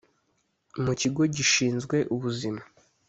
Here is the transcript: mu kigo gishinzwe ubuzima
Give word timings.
mu 0.83 0.93
kigo 0.99 1.21
gishinzwe 1.35 1.97
ubuzima 2.15 2.61